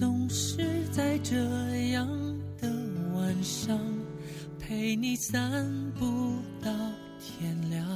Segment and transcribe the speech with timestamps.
[0.00, 0.58] 总是
[0.90, 1.36] 在这
[1.92, 2.08] 样
[2.60, 2.68] 的
[3.14, 3.78] 晚上
[4.58, 5.64] 陪你散
[5.96, 6.72] 步到
[7.20, 7.86] 天亮。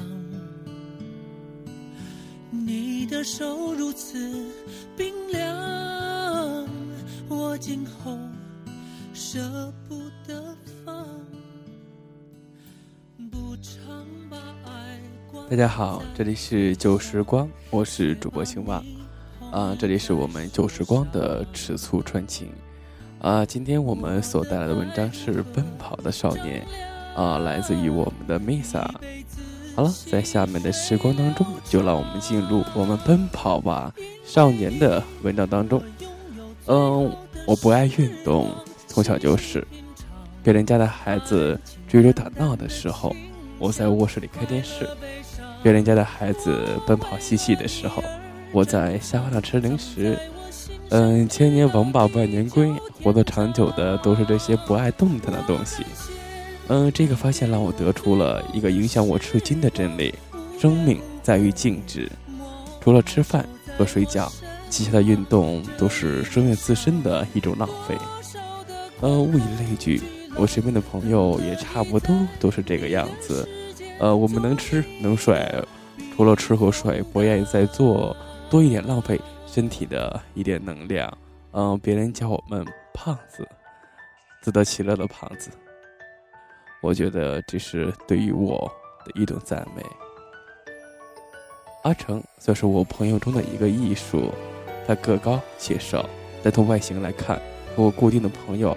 [2.53, 4.16] 你的手如此
[4.97, 6.69] 冰凉，
[7.29, 8.17] 我今后
[9.12, 11.05] 舍不得放。
[13.28, 15.01] 不常把爱
[15.51, 18.80] 大家好，这里是旧时光，我是主播青蛙，
[19.51, 22.51] 啊，这里是我们旧时光的吃醋传情，
[23.19, 26.62] 啊，今天我们所带来的文章是《奔跑的少年》，
[27.20, 28.87] 啊，来自于我们的 Misa。
[29.75, 35.83] 好了，在下面的时光当中，就让我们进入我们奔跑吧少年的文章当中。
[36.67, 37.11] 嗯，
[37.47, 38.50] 我不爱运动，
[38.87, 39.67] 从小就是
[40.42, 43.17] 别人家的孩子追逐打闹的时候，
[43.59, 44.87] 我在卧室里看电视。
[45.62, 48.03] 别人家的孩子奔跑嬉戏的时候，
[48.52, 50.18] 我在沙发上吃零食。
[50.91, 55.82] 嗯，千年王八万年龟，活得长久的都是这些不爱动弹的东西。
[56.69, 60.14] 嗯，这个发现让我得出了一个影响我至今的真理：
[60.58, 62.10] 生命在于静止。
[62.80, 64.32] 除了吃饭和睡觉，
[64.70, 67.94] 其他的运动都是生命自身的一种浪费。
[69.00, 70.00] 呃，物以类聚，
[70.36, 73.46] 我身边的朋友也差不多都是这个样子。
[73.98, 75.46] 呃，我们能吃能睡，
[76.16, 78.16] 除了吃和睡，不愿意再做
[78.50, 81.12] 多一点浪费身体的一点能量。
[81.52, 83.46] 嗯，别人叫我们胖子，
[84.42, 85.50] 自得其乐的胖子。
[86.80, 88.70] 我觉得这是对于我
[89.04, 89.82] 的一种赞美。
[91.82, 94.31] 阿成算是我朋友中的一个艺术，
[94.87, 96.04] 他个高且瘦，
[96.42, 97.41] 但从外形来看，
[97.75, 98.76] 和我固定的朋友，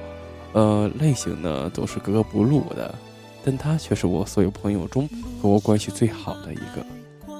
[0.54, 2.94] 呃，类型呢都是格格不入的。
[3.44, 5.10] 但他却是我所有朋友中
[5.42, 6.86] 和我关系最好的一个。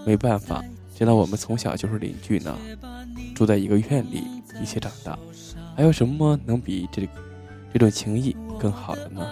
[0.04, 0.64] 没办法，
[1.02, 2.56] 见到我们从小就是邻居呢，
[3.34, 4.24] 住在一个院里，
[4.62, 5.18] 一起长大，
[5.76, 7.10] 还有什么能比这
[7.74, 9.28] 这种情谊更好的呢？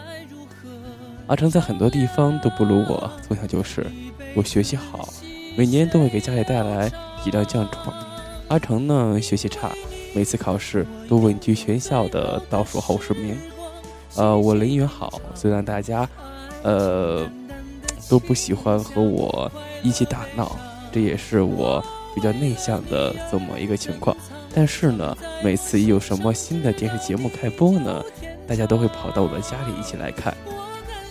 [1.27, 3.85] 阿成在很多地方都不如我，从小就是
[4.33, 5.07] 我学习好，
[5.55, 6.91] 每年都会给家里带来
[7.23, 7.93] 几张奖状。
[8.47, 9.69] 阿成呢学习差，
[10.15, 13.37] 每次考试都稳居全校的倒数后十名。
[14.15, 16.09] 呃，我人缘好，虽然大家。
[16.63, 17.29] 呃，
[18.09, 19.49] 都不喜欢和我
[19.83, 20.57] 一起打闹，
[20.91, 21.83] 这也是我
[22.15, 24.15] 比较内向的这么一个情况。
[24.53, 28.03] 但是呢，每次一有什么新的电视节目开播呢，
[28.47, 30.35] 大家都会跑到我的家里一起来看。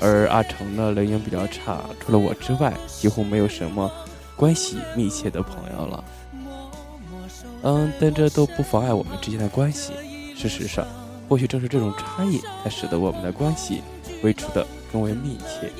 [0.00, 3.90] 而阿成呢，人缘比较差，除了我之外，几乎没有什么
[4.36, 6.04] 关系密切的朋友了。
[7.62, 9.92] 嗯，但这都不妨碍我们之间的关系。
[10.36, 10.86] 事实上，
[11.28, 13.82] 或许正是这种差异，才使得我们的关系
[14.22, 14.66] 维持的。
[14.90, 15.70] 更为密切。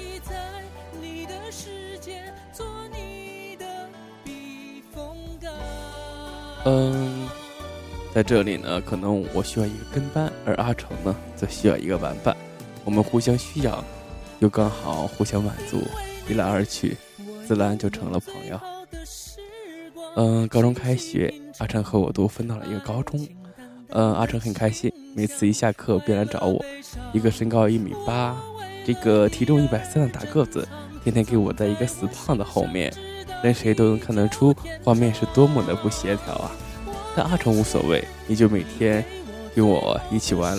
[6.70, 7.26] 嗯，
[8.12, 12.36] 在这里呢，可能我需要一个跟班，而阿成呢，则需要一个玩伴。
[12.84, 13.82] 我们互相需要，
[14.40, 15.82] 又刚好互相满足，
[16.28, 16.94] 一来二去，
[17.46, 18.60] 自然就成了朋友。
[20.16, 23.26] 嗯，高中开学，阿成和我都分到了一个高中。
[23.88, 26.62] 嗯，阿成很开心，每次一下课便来找我。
[27.14, 28.36] 一个身高一米八。
[28.84, 30.68] 这个体重一百三的大个子，
[31.02, 32.92] 天天给我在一个死胖子后面，
[33.43, 34.54] 任谁都能看得出
[34.84, 36.50] 画面是多么的不协调啊！
[37.16, 39.04] 但阿成无所谓，你就每天
[39.54, 40.59] 跟我一起玩，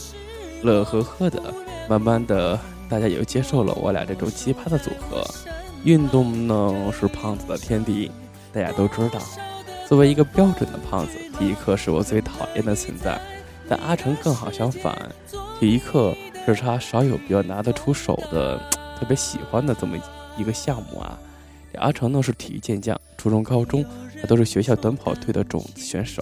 [0.64, 1.42] 乐呵呵的。
[1.88, 5.24] 慢慢的，大家也接受了我俩这种奇葩的组合。
[5.84, 8.12] 运动呢是胖子的天敌，
[8.54, 9.20] 大家都知道。
[9.88, 13.20] 作为一个标准的胖子，体育课是我最讨厌的存在。
[13.68, 14.96] 但阿成更好相反，
[15.60, 16.16] 体育课。
[16.46, 18.58] 是他少有比较拿得出手的，
[18.98, 19.96] 特别喜欢的这么
[20.36, 21.16] 一个项目啊。
[21.76, 23.86] 阿成呢是体育健将，初中、高中
[24.22, 26.22] 他都是学校短跑队的种子选手。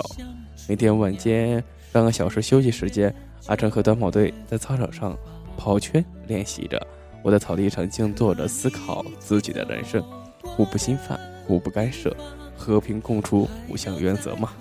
[0.68, 3.14] 每天晚间半个小时休息时间，
[3.48, 5.18] 阿成和短跑队在操场上
[5.58, 6.86] 跑圈练习着。
[7.24, 10.04] 我在草地上静坐着思考自己的人生，
[10.44, 12.16] 互不侵犯，互不干涉，
[12.56, 14.54] 和平共处五项原则嘛。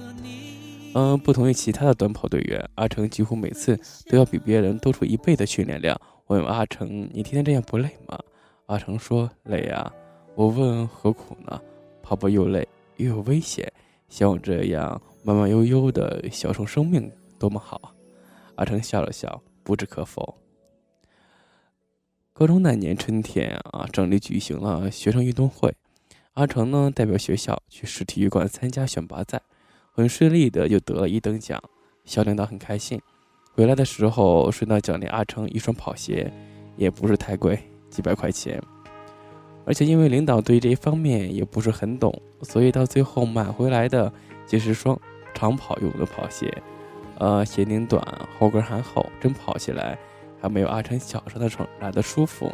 [0.94, 3.78] 嗯，不同于其他的短跑队员，阿成几乎每次
[4.08, 6.00] 都要比别人多出一倍的训练量。
[6.26, 8.18] 我问阿成：“你天天这样不累吗？”
[8.66, 9.92] 阿成说：“累啊。”
[10.36, 11.58] 我问：“何苦呢？
[12.02, 12.68] 跑步又累
[12.98, 13.72] 又有危险，
[14.10, 17.94] 像我这样慢慢悠悠的享受生命多么好。”
[18.56, 20.36] 阿成笑了笑，不置可否。
[22.34, 25.74] 高中那年春天啊，省里举行了学生运动会，
[26.34, 29.40] 阿成呢代表学校去市体育馆参加选拔赛。
[29.90, 31.58] 很顺利的就得了一等奖，
[32.04, 33.00] 校领导很开心。
[33.54, 36.30] 回来的时候顺道奖励阿成一双跑鞋，
[36.76, 37.58] 也不是太贵，
[37.88, 38.62] 几百块钱。
[39.66, 44.10] 而且因为领导对这一方面也不是很懂，所以到最后买回来的
[44.46, 44.98] 就是双
[45.34, 46.62] 长跑用的跑鞋。
[47.18, 48.00] 呃，鞋龄短，
[48.38, 49.98] 后跟还厚，真跑起来
[50.40, 52.50] 还没有阿成小时候的时候来的舒服。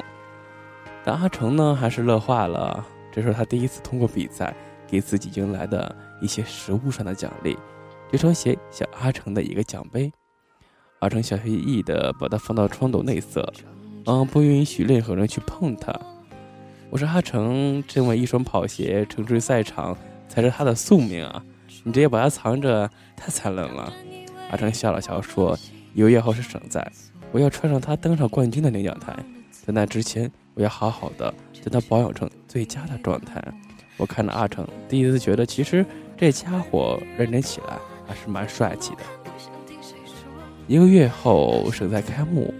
[1.04, 2.86] 但阿成呢，还是乐坏了。
[3.10, 4.54] 这是他第一次通过比赛
[4.88, 7.58] 给自己迎来的一些实物上的奖励。
[8.10, 10.10] 这双鞋像阿成的一个奖杯。
[11.00, 13.44] 阿成小心翼翼地把它放到窗斗内侧，
[14.06, 15.92] 嗯，不允许任何人去碰它。
[16.92, 19.96] 我说阿成，这么一双跑鞋，乘追赛场
[20.28, 21.42] 才是他的宿命啊！
[21.84, 22.86] 你直接把它藏着，
[23.16, 23.90] 太残忍了。
[24.50, 25.58] 阿成笑了笑说
[25.96, 26.86] ：“有月后是省在，
[27.30, 29.16] 我要穿上它登上冠军的领奖台。
[29.50, 33.42] 在那之前，我要好好的将它保养成最佳的状态。”
[33.96, 38.98] 我看着阿成，第一次觉得其实这家伙认真起来还是蛮帅气的。
[40.68, 42.52] 一个月后，省赛开幕，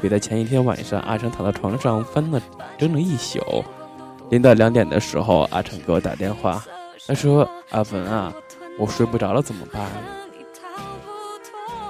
[0.00, 2.40] 比赛前一天晚上，阿成躺在床上翻了
[2.78, 3.40] 整整一宿。
[4.30, 6.64] 临到两点的时候，阿成给我打电话，
[7.06, 8.32] 他说：“阿文啊，
[8.78, 9.90] 我睡不着了，怎么办？”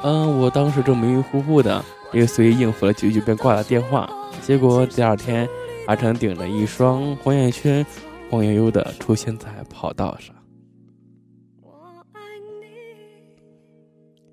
[0.02, 4.08] 嗯，我当时正迷迷糊糊的，也随意应付了几句，便挂了电话。
[4.40, 5.46] 结果第二天，
[5.86, 7.84] 阿成顶着一双黄眼圈，
[8.30, 10.34] 晃悠悠的出现在跑道上。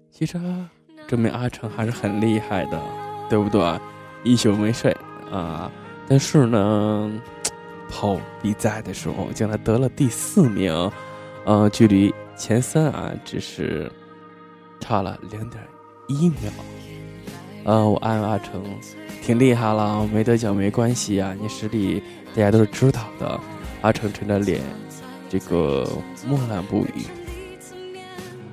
[0.10, 0.39] 其实，
[1.07, 2.81] 证明阿成还是很厉害的，
[3.30, 3.62] 对不对？
[4.24, 4.95] 一宿没睡
[5.30, 5.69] 啊！
[6.07, 7.12] 但是呢，
[7.89, 10.92] 跑比赛的时候，竟然得了第四名，
[11.45, 13.92] 嗯，距离前三啊，只是。
[14.80, 15.62] 差了零点
[16.07, 16.51] 一秒，
[17.66, 18.63] 呃，我安阿成
[19.24, 22.01] 挺厉害了，没得奖没关系啊，你实力
[22.36, 23.39] 大家都是知道的。
[23.81, 24.62] 阿成沉着脸，
[25.30, 25.89] 这个
[26.28, 27.07] 默然不语。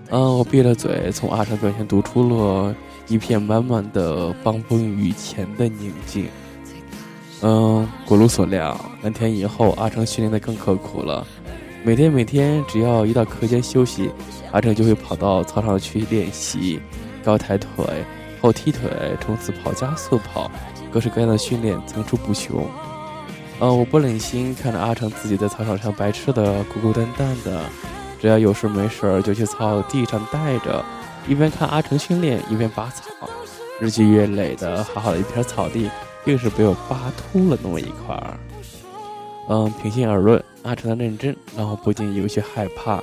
[0.09, 2.75] 嗯，我闭了嘴，从阿成表情读出了
[3.07, 6.27] 一片满满的暴风雨前的宁静。
[7.47, 11.27] 嗯，果如所料，两天以后，阿成训练的更刻苦了，
[11.85, 14.11] 每天每天只要一到课间休息。
[14.51, 16.81] 阿成就会跑到操场去练习
[17.23, 17.69] 高抬腿、
[18.41, 18.89] 后踢腿、
[19.21, 20.51] 冲刺跑、加速跑，
[20.91, 22.67] 各式各样的训练层出不穷。
[23.61, 27.61] 嗯，我不忍心看着阿成自己在操场上白痴的孤孤单单的，
[28.19, 30.83] 只要有事没事就去草地上待着，
[31.29, 33.29] 一边看阿成训练一边拔草。
[33.81, 35.91] 日积月累的好好的一片草地，
[36.27, 38.39] 硬是被我扒秃了那么一块儿。
[39.49, 43.03] 嗯，平心而论，阿成的认真让我不禁有些害怕。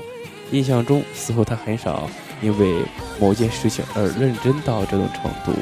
[0.51, 2.09] 印象中，似乎他很少
[2.41, 2.83] 因为
[3.19, 5.57] 某件事情而认真到这种程度，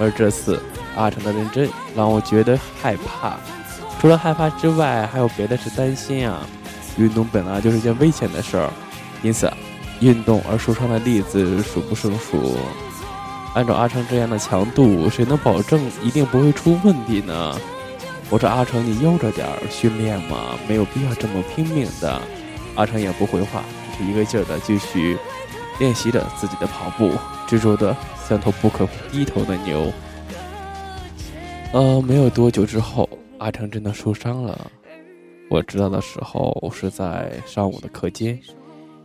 [0.00, 0.60] 而这次
[0.96, 3.36] 阿成的认真让我觉得害怕。
[4.00, 6.46] 除了害怕之外，还有别的是担心啊。
[6.96, 8.70] 运动本来就是件危险的事儿，
[9.22, 9.48] 因此
[10.00, 12.56] 运动而受伤的例子数不胜数。
[13.58, 17.58] 按照阿成这样的强度，谁能保证一定不会出问题呢？
[18.30, 22.22] 我说阿成，你悠着点训练嘛，没有必要这么拼命的。
[22.76, 23.64] 阿成也不回话。
[23.96, 25.18] 只是一个劲儿的继续
[25.80, 27.10] 练习着自己的跑步，
[27.48, 27.96] 执着的
[28.28, 29.92] 像头不可低头的牛。
[31.72, 34.70] 呃，没有多久之后，阿成真的受伤了。
[35.50, 38.38] 我知道的时候是在上午的课间，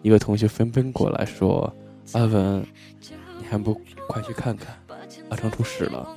[0.03, 1.73] 一个同学纷纷过来说
[2.13, 2.63] ：“阿文，
[3.39, 4.67] 你还不快去看看，
[5.29, 6.07] 阿成出事了，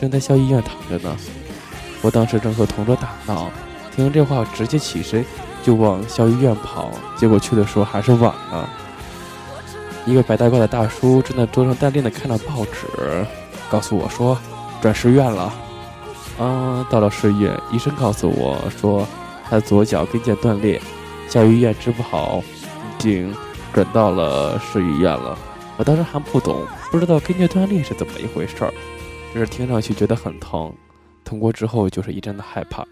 [0.00, 1.16] 正在校医院躺着呢。”
[2.02, 3.50] 我当时正和同桌打闹，
[3.94, 5.24] 听这话直接起身。
[5.62, 8.68] 就往校医院跑，结果去的时候还是晚了。
[10.04, 13.24] 一个白大褂的大叔正在桌上淡定的看着报纸，
[13.70, 14.36] 告诉我说
[14.82, 15.50] 转市院了。
[16.38, 19.08] 啊，到了市医院，医生告诉我说
[19.48, 20.78] 他左脚跟腱断裂，
[21.30, 22.42] 校医院治不好，
[22.98, 23.34] 已经
[23.72, 25.38] 转到了市医院了。
[25.76, 28.72] 我当时还不懂，不知道跟腱断裂是怎么一回事儿，
[29.32, 30.72] 只是听上去觉得很疼，
[31.24, 32.86] 疼过之后就是一阵的害怕。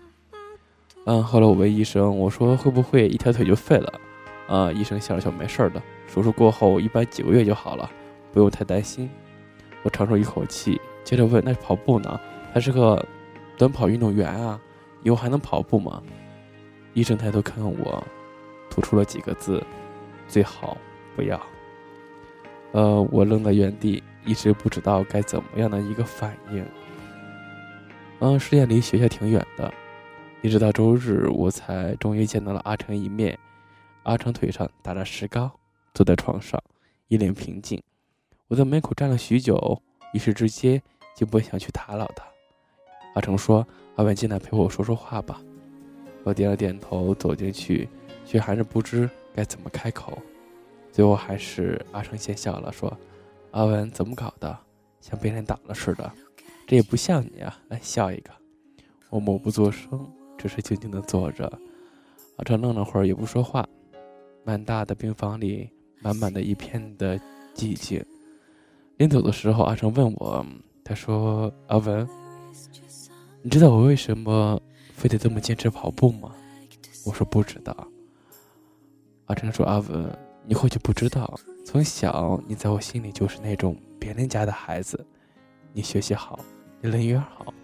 [1.04, 4.00] 嗯，后来我问医生，我说会不会一条腿就废了？
[4.48, 7.88] 啊，医生笑了笑，没事儿的，手术过后一般几个月就好了，
[8.32, 9.08] 不用太担心。
[9.82, 12.20] 我长出一口气，接着问：那跑步呢？
[12.52, 13.04] 他是个
[13.56, 14.60] 短跑运动员啊，
[15.02, 16.02] 以后还能跑步吗？
[16.94, 18.04] 医生抬头看看我，
[18.68, 19.64] 吐出了几个字：
[20.28, 20.76] 最好
[21.16, 21.40] 不要。
[22.72, 26.66] 呃，我愣在原地，一直不知道该怎么样的一个反应。
[28.20, 29.72] 嗯，实验离学校挺远的。
[30.40, 33.38] 一直到周日，我才终于见到了阿成一面。
[34.04, 35.50] 阿成腿上打着石膏，
[35.94, 36.60] 坐在床上，
[37.08, 37.80] 一脸平静。
[38.48, 39.80] 我在门口站了许久，
[40.12, 40.82] 一时之间
[41.14, 42.24] 就不想去打扰他。
[43.14, 45.40] 阿成说：“阿文进来陪我说说话吧。”
[46.24, 47.88] 我点了点头，走进去，
[48.24, 50.18] 却还是不知该怎么开口。
[50.92, 52.96] 最后还是阿成先笑了，说
[53.50, 54.56] ：“阿文怎么搞的？
[55.00, 56.12] 像被人打了似的？
[56.66, 57.58] 这也不像你啊！
[57.68, 58.30] 来笑一个。”
[59.10, 60.08] 我默不作声。
[60.38, 61.44] 只是静静的坐着，
[62.36, 63.64] 阿成愣了会儿，也不说话。
[64.42, 65.70] 满大的病房里，
[66.00, 67.16] 满满的一片的
[67.54, 68.04] 寂静。
[68.96, 70.44] 临走的时候，阿成问我，
[70.82, 72.08] 他说：“阿文，
[73.40, 74.60] 你知道我为什么
[74.94, 76.34] 非得这么坚持跑步吗？”
[77.06, 77.86] 我说：“不知道。”
[79.26, 85.04] 阿成说：“阿文，你或许不知道，从小你在我心里就是那种别人家的孩子，
[85.72, 86.38] 你学习好，
[86.80, 87.54] 你人缘好，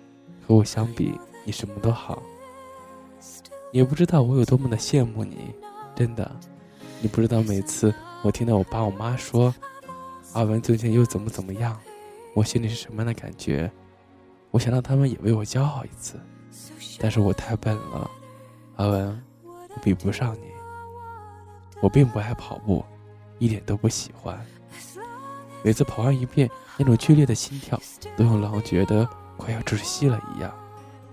[0.47, 2.23] 和我相比，你什么都好。
[3.73, 5.53] 你不知道我有多么的羡慕你，
[5.95, 6.31] 真的，
[7.03, 7.93] 你不知道每次
[8.23, 9.55] 我听到我爸我妈说。”
[10.35, 11.79] 阿文最近又怎么怎么样？
[12.35, 13.71] 我心里是什么样的感觉？
[14.51, 16.21] 我想让他们也为我骄傲一次，
[16.99, 18.11] 但是我太笨了。
[18.77, 20.58] 阿文，我比不上你。
[21.81, 22.85] 我并不爱跑步，
[23.39, 24.39] 一点都不喜欢。
[25.63, 27.81] 每次跑完一遍，那种剧烈的心跳
[28.17, 30.53] 都让我觉得快要窒息了一样。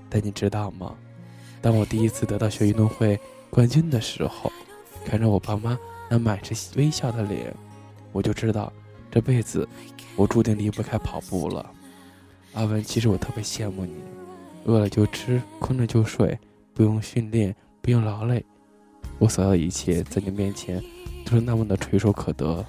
[0.09, 0.95] 但你知道吗？
[1.61, 3.19] 当我第一次得到学运动会
[3.49, 4.51] 冠军的时候，
[5.03, 5.77] 看着我爸妈
[6.09, 7.53] 那满是微笑的脸，
[8.11, 8.71] 我就知道。
[9.11, 9.67] 这辈子，
[10.15, 11.71] 我注定离不开跑步了。
[12.53, 13.95] 阿文，其实我特别羡慕你，
[14.65, 16.37] 饿了就吃，困了就睡，
[16.73, 18.45] 不用训练，不用劳累，
[19.19, 20.83] 我所要的一切在你面前
[21.25, 22.65] 都是那么的垂手可得。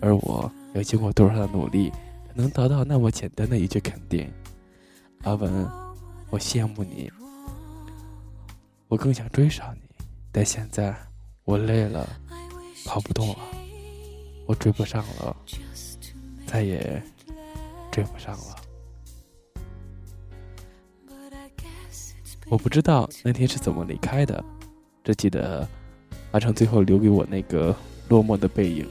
[0.00, 4.30] 而我要经过多少的努力，才能得到那么简单的一句肯定？
[5.22, 5.68] 阿文，
[6.30, 7.10] 我羡慕你，
[8.86, 9.80] 我更想追上你，
[10.30, 10.94] 但现在
[11.44, 12.08] 我累了，
[12.84, 13.38] 跑不动了。
[14.46, 15.36] 我追不上了，
[16.46, 17.02] 再也
[17.90, 18.56] 追不上了。
[22.48, 24.42] 我不知道那天是怎么离开的，
[25.08, 25.66] 只记得
[26.32, 27.74] 阿成最后留给我那个
[28.08, 28.86] 落寞的背影。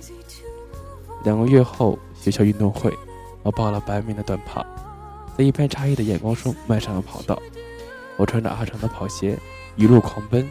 [1.24, 2.92] 两个月后，学校运动会，
[3.44, 4.66] 我报了百米的短跑，
[5.38, 7.40] 在一片诧异的眼光中迈上了跑道。
[8.18, 9.38] 我穿着阿成的跑鞋，
[9.76, 10.50] 一路狂奔，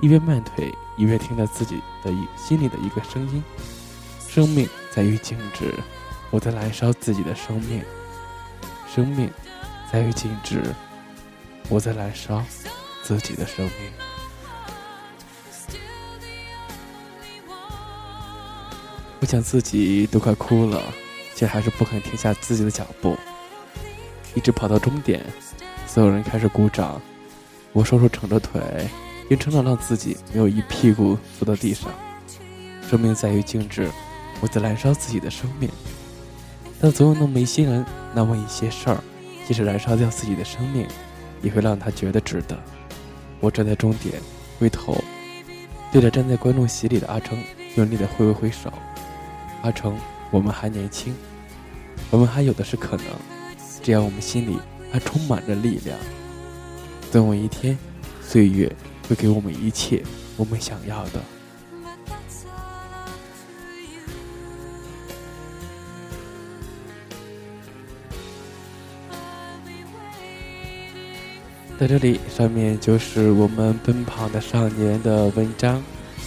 [0.00, 3.40] 一边慢腿，一边听着自己的一心里的一个声音。
[4.26, 5.72] 生命在于静止，
[6.32, 7.80] 我在燃烧自己的生命。
[8.92, 9.30] 生命
[9.92, 10.60] 在于静止，
[11.68, 12.42] 我在燃烧
[13.04, 14.09] 自己的生命。
[19.20, 20.82] 我想自己都快哭了，
[21.36, 23.16] 却还是不肯停下自己的脚步，
[24.34, 25.24] 一直跑到终点。
[25.86, 27.00] 所有人开始鼓掌，
[27.72, 28.60] 我双手撑着腿，
[29.28, 31.90] 硬撑着让自己没有一屁股坐到地上。
[32.88, 33.90] 生命在于静止。
[34.42, 35.68] 我在燃烧自己的生命，
[36.80, 37.84] 但总有那么一些人，
[38.14, 38.98] 那么一些事儿，
[39.46, 40.88] 即使燃烧掉自己的生命，
[41.42, 42.58] 也会让他觉得值得。
[43.38, 44.14] 我站在终点，
[44.58, 44.96] 回头
[45.92, 47.38] 对着站在观众席里的阿成
[47.76, 48.72] 用力的挥了挥手。
[49.62, 49.96] 阿成，
[50.30, 51.14] 我们还年轻，
[52.10, 53.06] 我们还有的是可能，
[53.82, 54.58] 只要我们心里
[54.90, 55.98] 还充满着力量，
[57.10, 57.78] 总有一天，
[58.22, 58.70] 岁月
[59.08, 60.02] 会给我们一切
[60.36, 61.20] 我们想要的。
[71.78, 75.82] 在这里，上面就是我们奔跑的少年的文章，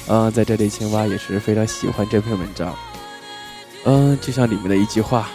[0.07, 2.75] 嗯，在这里，青蛙也是非常喜欢这篇文章，
[3.85, 5.29] 嗯，就像里面的一句话：“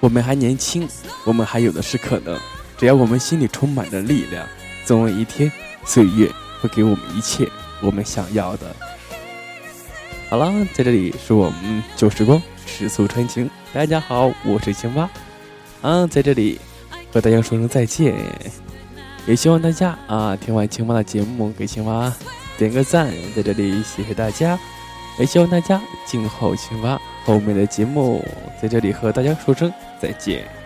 [0.00, 0.88] 我们还年轻，
[1.24, 2.38] 我们还有的是可能，
[2.76, 4.46] 只要我们心里充满着力量，
[4.84, 5.50] 总有一天，
[5.84, 6.30] 岁月
[6.60, 7.48] 会给我们一切
[7.80, 8.74] 我们想要的。”
[10.30, 15.08] 好了，在这里是我们旧时光，尺素传情，大家好，我是青蛙，
[15.82, 16.60] 嗯，在这里。
[17.10, 18.14] 和大家说声再见，
[19.26, 22.12] 也希望大家啊听完青蛙的节目给青蛙
[22.58, 24.58] 点个赞，在这里谢谢大家，
[25.18, 28.24] 也希望大家静候青蛙后面的节目，
[28.60, 30.57] 在这里和大家说声再见。